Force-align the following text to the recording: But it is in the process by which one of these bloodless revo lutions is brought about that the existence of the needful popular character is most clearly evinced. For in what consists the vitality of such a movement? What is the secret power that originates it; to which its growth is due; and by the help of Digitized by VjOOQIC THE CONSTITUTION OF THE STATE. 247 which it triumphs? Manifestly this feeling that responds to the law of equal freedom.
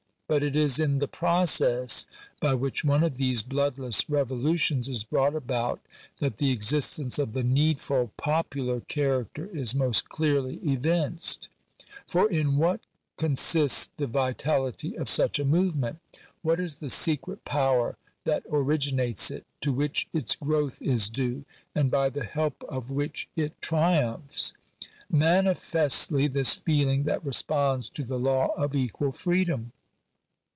But 0.31 0.43
it 0.43 0.55
is 0.55 0.79
in 0.79 0.99
the 0.99 1.09
process 1.09 2.05
by 2.39 2.53
which 2.53 2.85
one 2.85 3.03
of 3.03 3.17
these 3.17 3.43
bloodless 3.43 4.05
revo 4.05 4.41
lutions 4.41 4.87
is 4.87 5.03
brought 5.03 5.35
about 5.35 5.81
that 6.21 6.37
the 6.37 6.51
existence 6.51 7.19
of 7.19 7.33
the 7.33 7.43
needful 7.43 8.13
popular 8.15 8.79
character 8.79 9.47
is 9.47 9.75
most 9.75 10.07
clearly 10.07 10.55
evinced. 10.63 11.49
For 12.07 12.31
in 12.31 12.55
what 12.55 12.79
consists 13.17 13.87
the 13.97 14.07
vitality 14.07 14.95
of 14.97 15.09
such 15.09 15.37
a 15.37 15.43
movement? 15.43 15.99
What 16.43 16.61
is 16.61 16.75
the 16.75 16.87
secret 16.87 17.43
power 17.43 17.97
that 18.23 18.45
originates 18.49 19.31
it; 19.31 19.45
to 19.59 19.73
which 19.73 20.07
its 20.13 20.37
growth 20.37 20.81
is 20.81 21.09
due; 21.09 21.43
and 21.75 21.91
by 21.91 22.07
the 22.09 22.23
help 22.23 22.63
of 22.69 22.85
Digitized 22.85 22.87
by 22.87 22.93
VjOOQIC 22.93 22.97
THE 23.03 23.03
CONSTITUTION 23.03 23.03
OF 23.03 23.03
THE 23.03 23.13
STATE. 23.19 23.43
247 23.43 23.43
which 23.43 23.43
it 23.43 23.61
triumphs? 23.61 24.53
Manifestly 25.09 26.27
this 26.27 26.55
feeling 26.55 27.03
that 27.03 27.25
responds 27.25 27.89
to 27.89 28.05
the 28.05 28.17
law 28.17 28.53
of 28.55 28.73
equal 28.73 29.11
freedom. 29.11 29.73